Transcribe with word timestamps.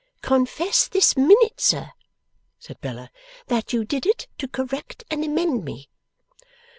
'Confess 0.23 0.87
this 0.87 1.15
minute, 1.15 1.61
sir,' 1.61 1.91
said 2.57 2.81
Bella, 2.81 3.11
'that 3.45 3.71
you 3.71 3.85
did 3.85 4.07
it 4.07 4.27
to 4.39 4.47
correct 4.47 5.03
and 5.11 5.23
amend 5.23 5.63
me! 5.63 5.91